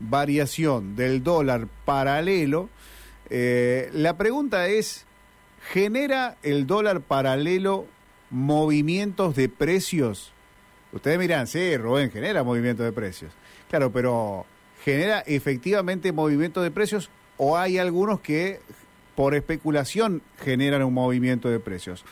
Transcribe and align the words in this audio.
variación 0.00 0.96
del 0.96 1.22
dólar 1.22 1.68
paralelo, 1.84 2.68
eh, 3.28 3.90
la 3.92 4.16
pregunta 4.16 4.66
es, 4.68 5.06
¿genera 5.72 6.36
el 6.42 6.66
dólar 6.66 7.00
paralelo 7.00 7.86
movimientos 8.30 9.36
de 9.36 9.48
precios? 9.48 10.32
Ustedes 10.92 11.18
miran, 11.18 11.46
sí, 11.46 11.76
Rubén, 11.76 12.10
genera 12.10 12.42
movimientos 12.42 12.84
de 12.84 12.92
precios. 12.92 13.32
Claro, 13.68 13.92
pero 13.92 14.46
¿genera 14.84 15.20
efectivamente 15.20 16.12
movimientos 16.12 16.64
de 16.64 16.72
precios 16.72 17.10
o 17.36 17.56
hay 17.56 17.78
algunos 17.78 18.20
que 18.20 18.60
por 19.14 19.34
especulación 19.34 20.22
generan 20.42 20.82
un 20.82 20.94
movimiento 20.94 21.48
de 21.48 21.60
precios? 21.60 22.04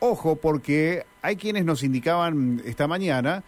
Ojo, 0.00 0.36
porque 0.36 1.04
hay 1.20 1.36
quienes 1.36 1.64
nos 1.64 1.82
indicaban 1.82 2.62
esta 2.64 2.86
mañana 2.86 3.42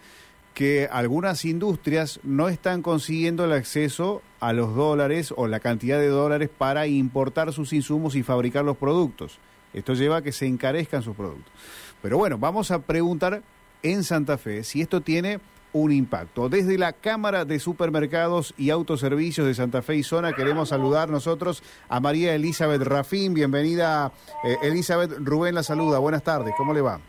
que 0.57 0.89
algunas 0.91 1.45
industrias 1.45 2.19
no 2.23 2.49
están 2.49 2.81
consiguiendo 2.81 3.45
el 3.45 3.51
acceso 3.51 4.23
a 4.39 4.53
los 4.53 4.73
dólares 4.73 5.31
o 5.37 5.45
la 5.45 5.59
cantidad 5.59 5.99
de 5.99 6.07
dólares 6.07 6.49
para 6.49 6.87
importar 6.87 7.53
sus 7.53 7.73
insumos 7.73 8.15
y 8.15 8.23
fabricar 8.23 8.65
los 8.65 8.75
productos. 8.75 9.37
Esto 9.71 9.93
lleva 9.93 10.17
a 10.17 10.21
que 10.23 10.31
se 10.31 10.47
encarezcan 10.47 11.03
sus 11.03 11.15
productos. 11.15 11.53
Pero 12.01 12.17
bueno, 12.17 12.39
vamos 12.39 12.71
a 12.71 12.79
preguntar 12.79 13.43
en 13.83 14.03
Santa 14.03 14.39
Fe 14.39 14.63
si 14.63 14.81
esto 14.81 15.01
tiene 15.01 15.39
un 15.73 15.91
impacto. 15.91 16.49
Desde 16.49 16.79
la 16.79 16.93
Cámara 16.93 17.45
de 17.45 17.59
Supermercados 17.59 18.55
y 18.57 18.71
Autoservicios 18.71 19.45
de 19.45 19.53
Santa 19.53 19.83
Fe 19.83 19.97
y 19.97 20.03
Zona 20.03 20.33
queremos 20.33 20.69
saludar 20.69 21.11
nosotros 21.11 21.61
a 21.87 21.99
María 21.99 22.33
Elizabeth 22.33 22.81
Rafín. 22.81 23.35
Bienvenida, 23.35 24.11
eh, 24.43 24.57
Elizabeth. 24.63 25.19
Rubén 25.19 25.53
la 25.53 25.61
saluda. 25.61 25.99
Buenas 25.99 26.23
tardes. 26.23 26.55
¿Cómo 26.57 26.73
le 26.73 26.81
va? 26.81 26.99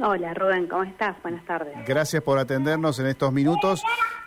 Hola 0.00 0.34
Rubén, 0.34 0.66
¿cómo 0.66 0.84
estás? 0.84 1.20
Buenas 1.22 1.44
tardes. 1.44 1.74
Gracias 1.86 2.22
por 2.22 2.38
atendernos 2.38 2.98
en 3.00 3.06
estos 3.06 3.32
minutos. 3.32 3.82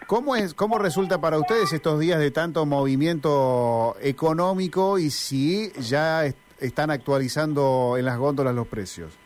¿Cómo, 0.07 0.35
es, 0.35 0.53
¿Cómo 0.53 0.79
resulta 0.79 1.21
para 1.21 1.37
ustedes 1.37 1.71
estos 1.71 1.99
días 1.99 2.19
de 2.19 2.31
tanto 2.31 2.65
movimiento 2.65 3.95
económico 4.01 4.97
y 4.97 5.09
si 5.09 5.71
ya 5.73 6.25
están 6.59 6.91
actualizando 6.91 7.95
en 7.97 8.05
las 8.05 8.17
góndolas 8.17 8.55
los 8.55 8.67
precios? 8.67 9.17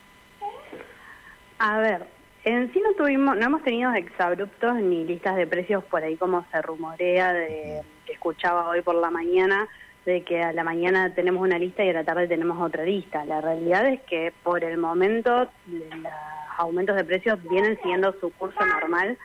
A 1.58 1.80
ver, 1.80 2.06
en 2.44 2.72
sí 2.74 2.82
no 2.84 2.94
tuvimos, 2.94 3.38
no 3.38 3.46
hemos 3.46 3.64
tenido 3.64 3.92
exabruptos 3.94 4.76
ni 4.76 5.06
listas 5.06 5.38
de 5.38 5.48
precios 5.48 5.84
por 5.86 6.04
ahí 6.04 6.18
como 6.18 6.46
se 6.52 6.62
rumorea 6.62 7.34
de 7.34 7.82
que 8.06 8.14
escuchaba 8.14 8.70
hoy 8.70 8.82
por 8.82 8.96
la 8.96 9.10
mañana 9.10 9.68
de 10.06 10.22
que 10.22 10.42
a 10.42 10.54
la 10.54 10.64
mañana 10.64 11.14
tenemos 11.14 11.42
una 11.42 11.58
lista 11.58 11.84
y 11.84 11.90
a 11.90 11.94
la 11.94 12.04
tarde 12.04 12.28
tenemos 12.28 12.62
otra 12.62 12.84
lista. 12.84 13.26
La 13.26 13.42
realidad 13.42 13.88
es 13.88 14.02
que 14.02 14.32
por 14.44 14.64
el 14.64 14.78
momento 14.78 15.50
los 15.68 16.14
aumentos 16.58 16.96
de 16.96 17.04
precios 17.04 17.42
vienen 17.50 17.78
siguiendo 17.82 18.14
su 18.20 18.32
curso 18.32 18.64
normal 18.66 19.18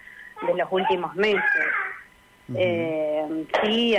de 0.47 0.55
los 0.55 0.69
últimos 0.71 1.15
meses. 1.15 1.43
Eh, 2.57 3.47
sí, 3.63 3.95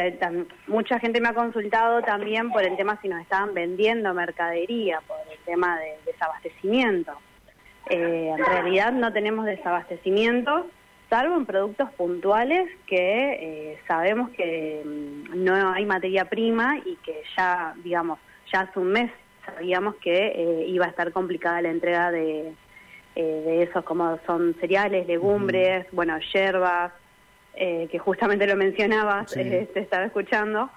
mucha 0.67 0.99
gente 0.99 1.21
me 1.21 1.29
ha 1.29 1.33
consultado 1.33 2.01
también 2.01 2.51
por 2.51 2.63
el 2.63 2.75
tema 2.75 2.99
si 3.01 3.07
nos 3.07 3.21
estaban 3.21 3.53
vendiendo 3.53 4.13
mercadería, 4.13 4.99
por 5.07 5.17
el 5.31 5.37
tema 5.45 5.79
de 5.79 5.97
desabastecimiento. 6.05 7.13
Eh, 7.89 8.33
en 8.37 8.45
realidad 8.45 8.91
no 8.91 9.13
tenemos 9.13 9.45
desabastecimiento, 9.45 10.67
salvo 11.11 11.35
en 11.35 11.45
productos 11.45 11.91
puntuales 11.91 12.69
que 12.87 13.33
eh, 13.33 13.79
sabemos 13.85 14.29
que 14.29 14.81
mm, 14.85 15.43
no 15.43 15.73
hay 15.73 15.85
materia 15.85 16.23
prima 16.23 16.79
y 16.85 16.95
que 17.03 17.23
ya, 17.37 17.75
digamos, 17.83 18.17
ya 18.51 18.61
hace 18.61 18.79
un 18.79 18.87
mes 18.87 19.11
sabíamos 19.45 19.95
que 19.95 20.27
eh, 20.27 20.65
iba 20.69 20.85
a 20.85 20.89
estar 20.89 21.11
complicada 21.11 21.61
la 21.61 21.69
entrega 21.69 22.11
de, 22.11 22.53
de 23.15 23.63
esos 23.63 23.83
como 23.83 24.19
son 24.25 24.55
cereales, 24.61 25.05
legumbres, 25.05 25.85
bueno, 25.91 26.17
hierbas, 26.33 26.93
que 27.53 27.99
justamente 27.99 28.47
lo 28.47 28.55
mencionabas, 28.55 29.33
te 29.33 29.67
estaba 29.75 30.05
escuchando, 30.05 30.69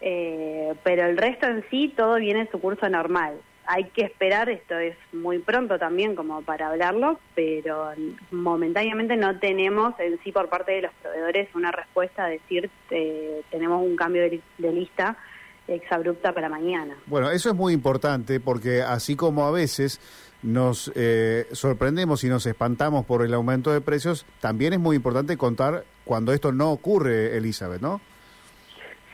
pero 0.00 1.06
el 1.06 1.16
resto 1.16 1.46
en 1.46 1.64
sí 1.70 1.94
todo 1.96 2.16
viene 2.16 2.40
en 2.40 2.50
su 2.50 2.60
curso 2.60 2.88
normal 2.88 3.34
hay 3.66 3.84
que 3.84 4.02
esperar, 4.02 4.48
esto 4.48 4.78
es 4.78 4.96
muy 5.12 5.38
pronto 5.40 5.78
también 5.78 6.14
como 6.14 6.42
para 6.42 6.68
hablarlo, 6.68 7.18
pero 7.34 7.90
momentáneamente 8.30 9.16
no 9.16 9.38
tenemos 9.38 9.98
en 9.98 10.18
sí 10.22 10.32
por 10.32 10.48
parte 10.48 10.72
de 10.72 10.82
los 10.82 10.92
proveedores 11.02 11.48
una 11.54 11.72
respuesta 11.72 12.24
a 12.24 12.28
decir 12.28 12.70
eh, 12.90 13.42
tenemos 13.50 13.84
un 13.84 13.96
cambio 13.96 14.22
de, 14.22 14.40
lista 14.72 15.16
exabrupta 15.68 16.32
para 16.32 16.48
mañana. 16.48 16.96
Bueno, 17.06 17.30
eso 17.30 17.50
es 17.50 17.56
muy 17.56 17.72
importante 17.72 18.38
porque 18.38 18.82
así 18.82 19.16
como 19.16 19.46
a 19.46 19.50
veces 19.50 20.00
nos 20.42 20.92
eh, 20.94 21.46
sorprendemos 21.52 22.22
y 22.22 22.28
nos 22.28 22.46
espantamos 22.46 23.04
por 23.04 23.24
el 23.24 23.34
aumento 23.34 23.72
de 23.72 23.80
precios, 23.80 24.26
también 24.40 24.74
es 24.74 24.78
muy 24.78 24.96
importante 24.96 25.36
contar 25.36 25.84
cuando 26.04 26.32
esto 26.32 26.52
no 26.52 26.70
ocurre, 26.70 27.36
Elizabeth, 27.36 27.80
¿no? 27.80 28.00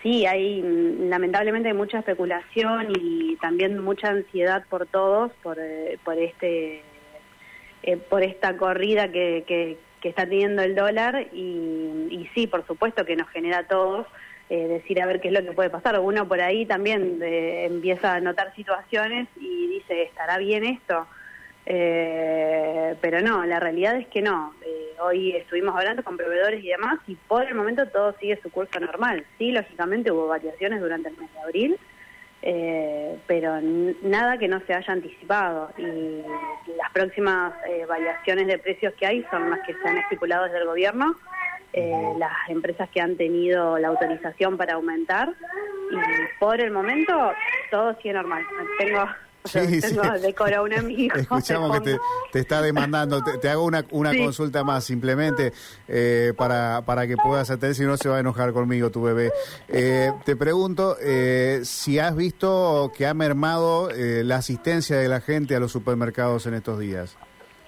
Sí, 0.02 0.26
hay 0.26 0.60
lamentablemente 0.62 1.68
hay 1.68 1.74
mucha 1.74 2.00
especulación 2.00 2.88
y 2.98 3.36
también 3.36 3.78
mucha 3.78 4.08
ansiedad 4.08 4.64
por 4.68 4.86
todos 4.86 5.30
por, 5.44 5.58
eh, 5.60 5.96
por 6.04 6.18
este 6.18 6.82
eh, 7.84 7.96
por 7.96 8.22
esta 8.24 8.56
corrida 8.56 9.12
que, 9.12 9.44
que, 9.46 9.78
está 10.02 10.26
teniendo 10.26 10.62
el 10.62 10.74
dólar 10.74 11.28
y, 11.32 12.08
y, 12.10 12.28
sí, 12.34 12.48
por 12.48 12.66
supuesto 12.66 13.04
que 13.04 13.14
nos 13.14 13.28
genera 13.28 13.58
a 13.58 13.68
todos 13.68 14.04
eh, 14.50 14.66
decir 14.66 15.00
a 15.00 15.06
ver 15.06 15.20
qué 15.20 15.28
es 15.28 15.34
lo 15.34 15.44
que 15.44 15.52
puede 15.52 15.70
pasar. 15.70 16.00
Uno 16.00 16.26
por 16.26 16.40
ahí 16.40 16.66
también 16.66 17.20
empieza 17.22 18.14
a 18.14 18.20
notar 18.20 18.52
situaciones 18.56 19.28
y 19.40 19.69
dice, 19.69 20.02
¿estará 20.02 20.38
bien 20.38 20.64
esto? 20.64 21.06
Pero 21.64 23.20
no, 23.20 23.46
la 23.46 23.60
realidad 23.60 23.94
es 23.94 24.08
que 24.08 24.22
no. 24.22 24.52
Eh, 25.02 25.04
hoy 25.04 25.36
estuvimos 25.36 25.74
hablando 25.76 26.02
con 26.02 26.16
proveedores 26.16 26.62
y 26.62 26.68
demás 26.68 26.98
y 27.06 27.14
por 27.14 27.44
el 27.44 27.54
momento 27.54 27.86
todo 27.88 28.14
sigue 28.20 28.38
su 28.42 28.50
curso 28.50 28.78
normal. 28.80 29.24
Sí, 29.38 29.52
lógicamente 29.52 30.10
hubo 30.10 30.28
variaciones 30.28 30.80
durante 30.80 31.08
el 31.08 31.16
mes 31.16 31.32
de 31.32 31.40
abril, 31.40 31.78
eh, 32.42 33.18
pero 33.26 33.60
nada 34.02 34.38
que 34.38 34.48
no 34.48 34.60
se 34.66 34.74
haya 34.74 34.92
anticipado. 34.92 35.70
Y 35.78 36.22
las 36.76 36.90
próximas 36.92 37.54
variaciones 37.88 38.46
de 38.46 38.58
precios 38.58 38.94
que 38.94 39.06
hay 39.06 39.26
son 39.30 39.50
las 39.50 39.60
que 39.66 39.74
se 39.74 39.88
han 39.88 39.98
estipulado 39.98 40.44
desde 40.44 40.58
el 40.58 40.66
gobierno. 40.66 41.16
las 42.19 42.50
empresas 42.50 42.88
que 42.90 43.00
han 43.00 43.16
tenido 43.16 43.78
la 43.78 43.88
autorización 43.88 44.58
para 44.58 44.74
aumentar 44.74 45.32
y 45.90 45.96
por 46.38 46.60
el 46.60 46.70
momento 46.70 47.32
todo 47.70 47.94
sigue 47.96 48.12
normal. 48.12 48.44
Tengo 48.78 49.08
Sí, 49.44 49.80
sí. 49.80 49.97
un 49.98 50.72
amigo. 50.72 51.14
Escuchamos 51.19 51.80
que 51.80 51.97
te, 52.32 52.38
está 52.38 52.62
demandando. 52.62 53.22
Te, 53.22 53.48
hago 53.48 53.64
una, 53.64 53.84
una 53.91 54.16
consulta 54.16 54.62
más, 54.62 54.84
simplemente 54.84 55.53
eh, 55.88 56.32
para, 56.36 56.82
para 56.82 57.06
que 57.06 57.16
puedas 57.16 57.50
atender, 57.50 57.75
si 57.75 57.84
no 57.84 57.97
se 57.97 58.08
va 58.08 58.19
a 58.19 58.20
enojar 58.20 58.52
conmigo 58.52 58.91
tu 58.91 59.02
bebé. 59.02 59.31
Eh, 59.69 60.12
te 60.25 60.36
pregunto 60.36 60.97
eh, 61.00 61.60
si 61.64 61.98
has 61.98 62.14
visto 62.14 62.92
que 62.97 63.06
ha 63.06 63.14
mermado 63.14 63.88
la 63.92 64.36
asistencia 64.36 64.97
de 64.97 65.08
la 65.08 65.20
gente 65.20 65.56
a 65.56 65.60
los 65.60 65.72
supermercados 65.72 66.47
en 66.47 66.54
estos 66.54 66.78
días. 66.78 67.16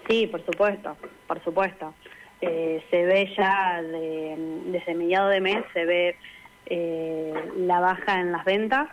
Sí, 0.09 0.27
por 0.27 0.45
supuesto, 0.45 0.97
por 1.27 1.43
supuesto. 1.43 1.95
se 2.41 3.05
ve 3.05 3.33
ya 3.37 3.83
de, 3.83 4.63
desde 4.67 4.95
mediado 4.95 5.29
de 5.29 5.41
mes, 5.41 5.65
se 5.73 5.85
ve 5.85 6.17
la 7.57 7.81
baja 7.81 8.21
en 8.21 8.33
las 8.33 8.45
ventas 8.45 8.89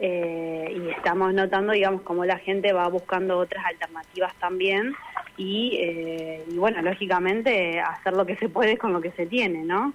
eh, 0.00 0.76
y 0.76 0.90
estamos 0.90 1.34
notando, 1.34 1.72
digamos, 1.72 2.02
cómo 2.02 2.24
la 2.24 2.38
gente 2.38 2.72
va 2.72 2.86
buscando 2.88 3.36
otras 3.38 3.64
alternativas 3.66 4.32
también 4.36 4.94
y, 5.36 5.76
eh, 5.80 6.44
y, 6.48 6.56
bueno, 6.56 6.80
lógicamente 6.82 7.80
hacer 7.80 8.12
lo 8.12 8.24
que 8.24 8.36
se 8.36 8.48
puede 8.48 8.78
con 8.78 8.92
lo 8.92 9.00
que 9.00 9.10
se 9.12 9.26
tiene, 9.26 9.64
¿no? 9.64 9.92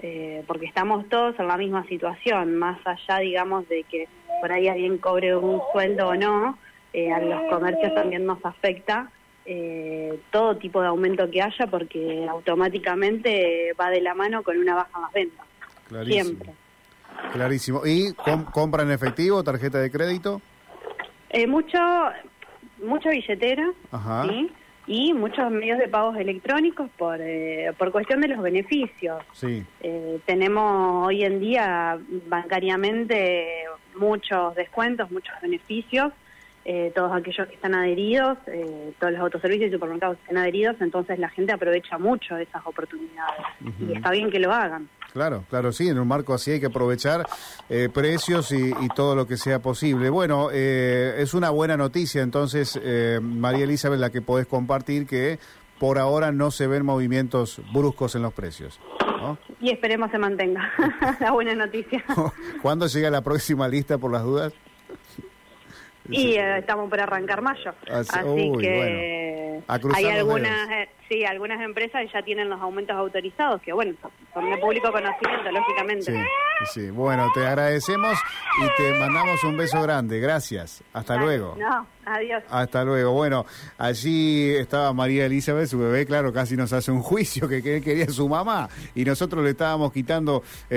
Eh, 0.00 0.44
porque 0.46 0.66
estamos 0.66 1.08
todos 1.08 1.38
en 1.40 1.48
la 1.48 1.56
misma 1.56 1.86
situación, 1.86 2.56
más 2.56 2.78
allá, 2.84 3.20
digamos, 3.20 3.66
de 3.68 3.84
que 3.84 4.06
por 4.42 4.52
ahí 4.52 4.68
alguien 4.68 4.98
cobre 4.98 5.34
un 5.34 5.62
sueldo 5.72 6.08
o 6.08 6.14
no, 6.14 6.58
a 6.94 7.20
los 7.20 7.42
comercios 7.50 7.94
también 7.94 8.26
nos 8.26 8.44
afecta 8.44 9.10
todo 10.30 10.56
tipo 10.56 10.80
de 10.82 10.88
aumento 10.88 11.30
que 11.30 11.40
haya 11.40 11.66
porque 11.68 12.26
automáticamente 12.28 13.72
va 13.80 13.88
de 13.88 14.00
la 14.02 14.14
mano 14.14 14.42
con 14.42 14.58
una 14.58 14.74
baja 14.74 14.98
más 14.98 15.12
venta. 15.12 15.44
Siempre. 16.04 16.52
Clarísimo. 17.32 17.82
¿Y 17.84 18.14
compra 18.52 18.82
en 18.82 18.90
efectivo, 18.90 19.42
tarjeta 19.44 19.78
de 19.78 19.90
crédito? 19.90 20.40
Eh, 21.30 21.46
mucho, 21.46 21.78
mucha 22.82 23.10
billetera, 23.10 23.66
y 24.88 25.12
muchos 25.12 25.50
medios 25.50 25.78
de 25.78 25.86
pagos 25.86 26.16
electrónicos 26.16 26.90
por, 26.96 27.18
eh, 27.20 27.72
por 27.76 27.92
cuestión 27.92 28.22
de 28.22 28.28
los 28.28 28.42
beneficios. 28.42 29.22
Sí. 29.32 29.62
Eh, 29.80 30.18
tenemos 30.24 31.06
hoy 31.06 31.24
en 31.24 31.40
día 31.40 31.98
bancariamente 32.26 33.64
muchos 33.96 34.54
descuentos, 34.54 35.10
muchos 35.10 35.34
beneficios, 35.42 36.10
eh, 36.64 36.90
todos 36.94 37.14
aquellos 37.14 37.46
que 37.48 37.54
están 37.54 37.74
adheridos, 37.74 38.38
todos 38.98 39.12
los 39.12 39.20
autoservicios 39.20 39.68
y 39.68 39.72
supermercados 39.72 40.16
que 40.16 40.22
están 40.22 40.38
adheridos, 40.38 40.76
entonces 40.80 41.18
la 41.18 41.28
gente 41.28 41.52
aprovecha 41.52 41.98
mucho 41.98 42.36
esas 42.36 42.66
oportunidades 42.66 43.40
y 43.80 43.92
está 43.94 44.10
bien 44.10 44.30
que 44.30 44.38
lo 44.38 44.52
hagan. 44.52 44.88
Claro, 45.12 45.44
claro, 45.48 45.72
sí, 45.72 45.88
en 45.88 45.98
un 45.98 46.06
marco 46.06 46.34
así 46.34 46.52
hay 46.52 46.60
que 46.60 46.66
aprovechar 46.66 47.26
eh, 47.68 47.88
precios 47.92 48.52
y, 48.52 48.72
todo 48.94 49.16
lo 49.16 49.26
que 49.26 49.36
sea 49.36 49.58
posible. 49.60 50.10
Bueno, 50.10 50.48
eh, 50.52 51.14
es 51.18 51.34
una 51.34 51.50
buena 51.50 51.76
noticia 51.76 52.22
entonces, 52.22 52.78
eh, 52.82 53.18
María 53.22 53.64
Elizabeth, 53.64 53.98
la 53.98 54.10
que 54.10 54.20
podés 54.22 54.46
compartir 54.46 55.06
que 55.06 55.38
por 55.78 55.98
ahora 55.98 56.30
no 56.32 56.50
se 56.50 56.66
ven 56.66 56.84
movimientos 56.84 57.60
bruscos 57.72 58.14
en 58.16 58.22
los 58.22 58.32
precios. 58.34 58.78
¿no? 59.00 59.38
Y 59.60 59.70
esperemos 59.70 60.10
se 60.10 60.18
mantenga 60.18 60.70
la 61.20 61.32
buena 61.32 61.54
noticia. 61.54 62.04
¿Cuándo 62.62 62.86
llega 62.86 63.10
la 63.10 63.22
próxima 63.22 63.66
lista 63.66 63.98
por 63.98 64.12
las 64.12 64.22
dudas? 64.22 64.52
Y 66.10 66.34
eh, 66.36 66.58
estamos 66.58 66.88
por 66.88 67.00
arrancar 67.00 67.42
mayo. 67.42 67.72
Así- 67.90 68.10
Así, 68.18 68.26
uy, 68.28 68.58
que 68.62 68.76
bueno. 68.76 68.98
A 69.66 69.78
hay 69.94 70.06
algunas, 70.06 70.70
eh, 70.70 70.88
sí, 71.08 71.24
algunas 71.24 71.60
empresas 71.60 72.02
ya 72.12 72.22
tienen 72.22 72.48
los 72.48 72.60
aumentos 72.60 72.96
autorizados, 72.96 73.60
que 73.62 73.72
bueno, 73.72 73.94
son 74.32 74.50
de 74.50 74.56
público 74.58 74.92
conocimiento, 74.92 75.50
lógicamente. 75.50 76.04
Sí, 76.04 76.66
sí. 76.72 76.90
Bueno, 76.90 77.30
te 77.34 77.46
agradecemos 77.46 78.18
y 78.62 78.82
te 78.82 78.98
mandamos 78.98 79.42
un 79.44 79.56
beso 79.56 79.82
grande. 79.82 80.20
Gracias. 80.20 80.82
Hasta 80.92 81.14
Ay, 81.14 81.20
luego. 81.20 81.56
No, 81.58 81.86
adiós. 82.06 82.42
Hasta 82.50 82.84
luego. 82.84 83.12
Bueno, 83.12 83.46
allí 83.78 84.54
estaba 84.56 84.92
María 84.92 85.26
Elizabeth, 85.26 85.66
su 85.66 85.78
bebé, 85.78 86.06
claro, 86.06 86.32
casi 86.32 86.56
nos 86.56 86.72
hace 86.72 86.90
un 86.90 87.02
juicio 87.02 87.48
que, 87.48 87.62
que 87.62 87.76
él 87.76 87.82
quería 87.82 88.08
su 88.08 88.28
mamá 88.28 88.68
y 88.94 89.04
nosotros 89.04 89.44
le 89.44 89.50
estábamos 89.50 89.92
quitando... 89.92 90.42
eh, 90.70 90.76